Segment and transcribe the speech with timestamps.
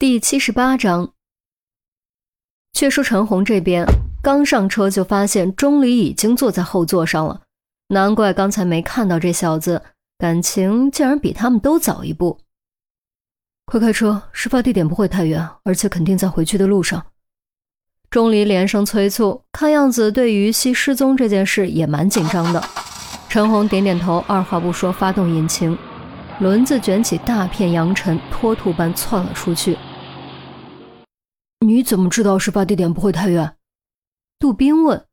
[0.00, 1.12] 第七十八章。
[2.72, 3.84] 却说陈红这边
[4.22, 7.42] 刚上车就发现钟离已经坐在后座上了，
[7.88, 9.82] 难怪刚才没看到这小子，
[10.16, 12.38] 感情竟然比他们都早一步。
[13.66, 17.04] 快开车，事发地点不会太远，而且肯定在回去的路上。
[18.08, 22.64] 钟离连声催促，看样子对于西失踪这件事也蛮紧张的。
[23.28, 25.76] 陈红点点头，二话不说发动引擎，
[26.38, 29.76] 轮子卷起大片扬尘，脱兔般窜了出去。
[31.66, 33.56] 你怎么知道事发地点不会太远？
[34.38, 35.04] 杜宾问。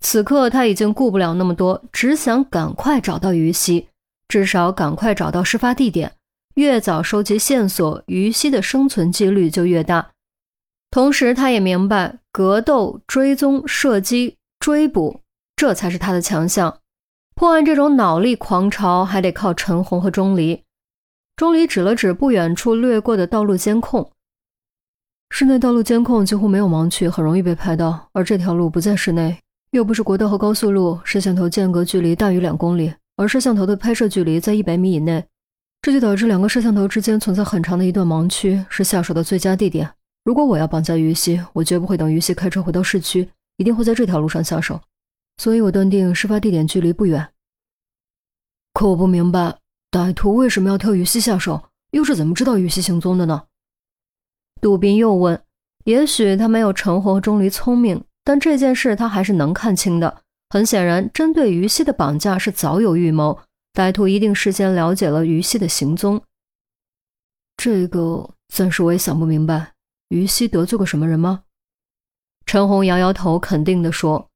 [0.00, 3.88] 此刻他已经顾不了那么多，只想赶快找到于西，
[4.28, 6.12] 至少赶快找到事发地点。
[6.54, 10.12] 越早收集线索，于西的生存几率就越大。
[10.90, 15.20] 同时，他也明白，格斗、追踪、射击、追捕，
[15.56, 16.78] 这才是他的强项。
[17.34, 20.62] 破案这种脑力狂潮，还得靠陈红和钟离。
[21.36, 24.12] 钟离指了指不远处掠过的道路监控。
[25.30, 28.08] 室内道路监控几乎没有盲区，很容易被拍到。
[28.12, 29.38] 而这条路不在室内，
[29.70, 35.24] 又不是国道和高速路，摄像头间隔距离大于两公里，而摄像头的拍摄距离在一百米以内，
[35.82, 39.88] 这就导致两个摄像头之间存在很长的一段盲区，是下手的最佳地点。
[40.24, 44.80] 如果我要绑架于西，我绝不会等于西开车回到市区，一定会在这条路上下手。
[45.36, 47.28] 所以我断定事发地点距离不远。
[48.72, 49.56] 可我不明白，
[49.90, 53.44] 歹徒为什么要挑于西下手，又是怎么知道于西行踪的呢？
[54.60, 55.42] 杜宾又问
[55.84, 60.22] ：“也许他没有陈红和钟离聪明，但这件事他还是能看清的。
[60.50, 63.38] 很显然，针对于西的绑架是早有预谋，
[63.74, 66.20] 歹徒一定事先了解了于西的行踪。
[67.56, 69.72] 这个暂时我也想不明白。
[70.08, 71.42] 于西得罪过什么人吗？”
[72.46, 74.28] 陈红摇摇头，肯定地说：“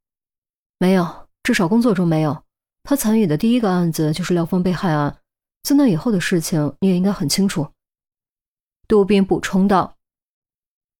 [0.79, 2.43] 没有，至少工作中没有。
[2.85, 5.17] 他参与的第一个案子就是廖峰被害案，
[5.63, 7.67] 自那以后的事情你也应该很清楚。”
[8.87, 9.97] 杜宾补充道。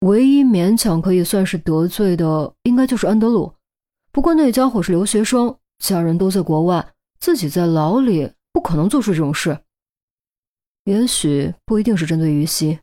[0.03, 3.53] 唯一勉强可以算是得罪的，应该就是安德鲁。
[4.11, 6.85] 不过那家伙是留学生，家人都在国外，
[7.21, 9.57] 自己在牢里，不可能做出这种事。
[10.85, 12.81] 也许不一定是针对于西，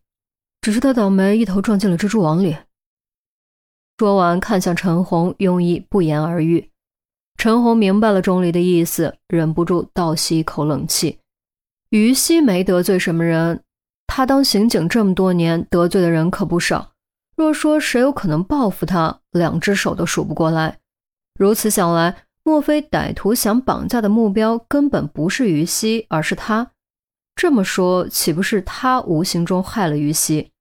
[0.62, 2.56] 只是他倒霉，一头撞进了蜘蛛网里。
[3.98, 6.70] 说完，看向陈红，用意不言而喻。
[7.36, 11.20] 陈红明白了钟离的意思，忍不住倒吸一口冷气。
[11.90, 13.62] 于西没得罪什么人，
[14.08, 16.94] 他当刑警这么多年，得罪的人可不少。
[17.40, 20.80] 若说谁有可能报复他，两只手都数不过来。
[21.40, 26.72] 如此想来，莫非歹徒想绑架的目标根本不是于西，而是他？
[27.38, 30.52] 这么说，岂不是他无形中害了于西？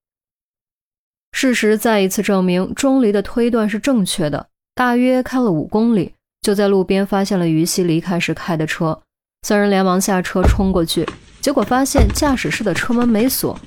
[1.33, 4.47] 事实再一次证明，钟离的推断是正确的。
[4.77, 9.03] 大约开了五公里，就在路边发现了于西离开时开的车。
[9.43, 11.05] 三人连忙下车冲过去，
[11.41, 13.59] 结果发现驾驶室的车门没锁。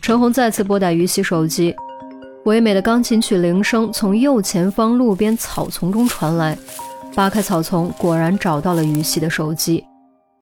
[0.00, 1.76] 陈红再次拨打于西手机。
[2.44, 6.58] 唯美的钢琴曲铃声从右前方路边草丛中传来，
[7.14, 9.82] 扒开草丛，果然找到了于西的手机。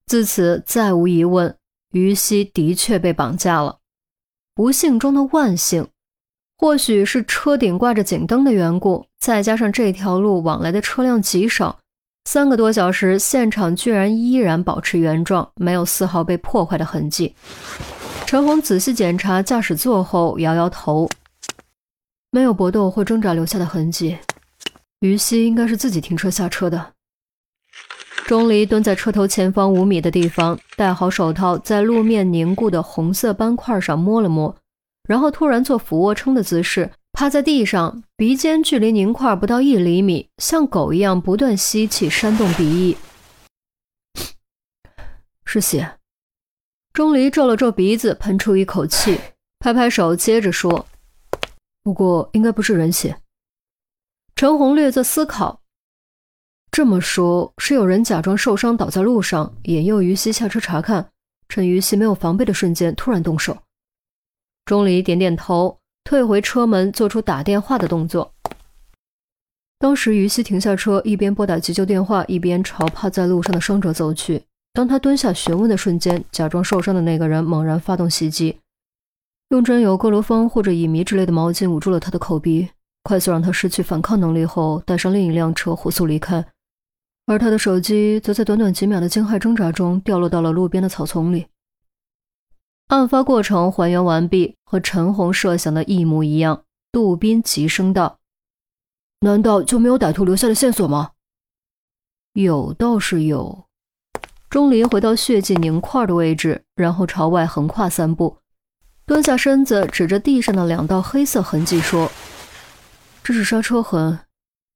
[0.08, 1.54] 自此再无疑问，
[1.92, 3.76] 于西的确被绑架了。
[4.52, 5.86] 不幸中的万幸，
[6.58, 11.78] 或许是车顶挂着警灯的缘故，再加上这条路往来的车辆极少，
[12.24, 17.36] 三个多小时，现场居然依然保持原状，没有丝毫被破坏的痕迹。
[18.26, 21.08] 陈红仔细检查驾驶座后，摇摇头。
[22.34, 24.16] 没有搏斗或挣扎留下的痕迹，
[25.00, 26.94] 于西应该是自己停车下车的。
[28.24, 34.56] 钟离蹲在车头前方五米的地方，戴好手套，在路面凝固的红色斑块上摸了摸，
[35.06, 42.96] 然后突然做俯卧撑的姿势，趴在地上，鼻尖距离凝块不到一厘米，像狗一样不断吸气，扇动鼻翼。
[45.44, 45.98] 是血。
[46.94, 49.20] 钟离皱了皱鼻子，喷出一口气，
[49.58, 50.86] 拍拍手，接着说。
[51.82, 53.16] 不过应该不是人血。
[54.36, 55.60] 陈红略作思考，
[56.70, 61.10] 这么说，是有人假装受伤倒在路上，引诱于西下车查看，
[61.48, 63.58] 趁于西没有防备的瞬间突然动手。
[64.64, 68.32] 钟离点点头，退回车门，做出打电话的动作。
[69.78, 74.44] 当时于西停下车，一边拨打急救电话，一边朝趴在路上的伤者走去。
[74.72, 78.58] 当他蹲下询问的瞬间，假装受伤的那个人猛然发动袭击。
[79.52, 82.70] 用沾有哥罗芳或者乙醚之类的毛巾捂住了他的口鼻，
[83.02, 86.42] 快速让他失去反抗能力后，带上另一辆车火速离开。
[87.26, 91.48] 而他的手机则在短短几秒的惊骇挣扎中掉落到了路边的草丛里。
[92.86, 96.64] 案发过程还原完毕，和陈红设想的一模一样。
[96.90, 98.20] 杜宾急声道
[99.20, 101.10] ：“难道就没有歹徒留下的线索吗
[102.32, 103.66] ？”“有，倒是有。”
[104.48, 108.38] 钟离回到血迹凝块的位置，然后朝外横跨三步。
[109.04, 112.10] 蹲下身子，指着地上的两道黑色痕迹说
[113.22, 114.18] ：“这是刹车痕，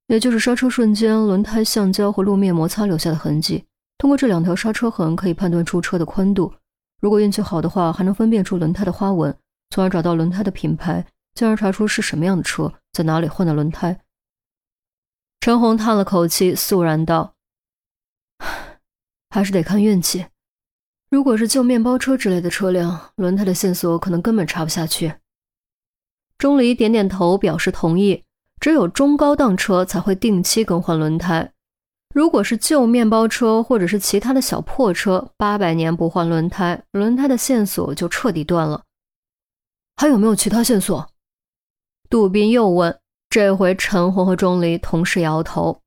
[0.08, 3.64] 也就是刹车瞬间轮胎橡胶和路面摩擦留下的痕迹。
[3.98, 6.52] 通过这两条刹车痕，可以判断出车的宽度。
[7.00, 9.34] 如果运气好的话，还能分辨出轮胎的花纹，
[9.70, 14.00] 从而找到轮胎的品牌，进而查出是什么样的车，在哪里换的轮胎。”
[15.40, 17.34] 陈红叹了口气，肃然道
[19.30, 20.26] ：“还是得看运气。”
[21.16, 25.14] 如果是旧面包车之类的车辆，轮胎的线索可能根本查不下去。
[26.36, 28.22] 钟离点点头，表示同意。
[28.60, 31.54] 只有中高档车才会定期更换轮胎。
[32.14, 38.82] 如果是旧面包车或者是其他的小破车，八百年不换轮胎，轮胎的线索就彻底断了。
[39.96, 41.08] 还有没有其他线索？
[42.10, 42.94] 杜斌又问。
[43.30, 45.80] 这回陈红和钟离同时摇头。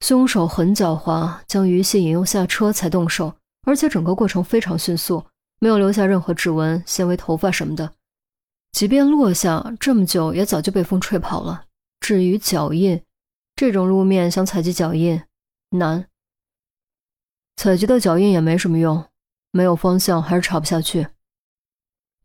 [0.00, 3.32] 凶手很狡猾，将于西引诱下车才动手。
[3.64, 5.24] 而且整个过程非常迅速，
[5.58, 7.92] 没有留下任何指纹、纤维头发什么的。
[8.72, 11.64] 即便落下这么久，也早就被风吹跑了。
[12.00, 13.02] 至于脚印，
[13.56, 15.22] 这种路面想采集脚印
[15.70, 16.06] 难。
[17.56, 19.04] 采集的脚印也没什么用，
[19.52, 21.06] 没有方向还是查不下去。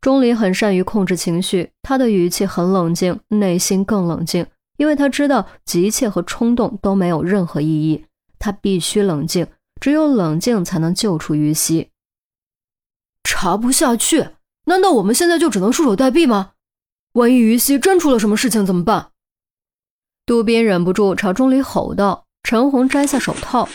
[0.00, 4.46] 钟离很善于控制情绪，他的语气很冷静，内心更冷静，
[4.76, 8.06] 因为他知道急切和冲动都没有任何意义，
[8.38, 9.46] 他必须冷静。
[9.80, 11.90] 只有冷静才能救出于西。
[13.24, 14.30] 查不下去，
[14.66, 16.52] 难道我们现在就只能束手待毙吗？
[17.12, 19.10] 万一于西真出了什么事情怎么办？
[20.26, 22.26] 杜宾忍不住朝钟离吼道。
[22.42, 23.68] 陈红摘下手套，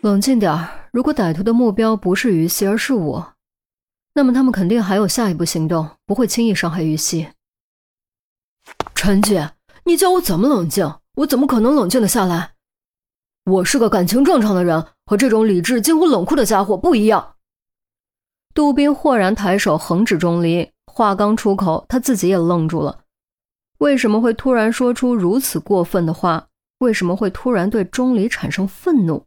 [0.00, 0.88] 冷静点儿。
[0.92, 3.34] 如果歹徒的目标不是于西，而是我，
[4.14, 7.28] 那么他们肯定还有下一步行动，不会轻易伤害于西。
[8.96, 9.52] 陈姐，
[9.84, 10.92] 你叫我怎么冷静？
[11.18, 12.54] 我怎么可能冷静得下来？
[13.44, 17.36] 我是个感情正常的人，和这种理智近乎冷酷的家伙不一样。
[18.52, 23.04] 杜宾豁然抬手横指钟离，话刚出口，他自己也愣住了。
[23.78, 26.48] 为什么会突然说出如此过分的话？
[26.80, 29.24] 为什么会突然对钟离产生愤怒？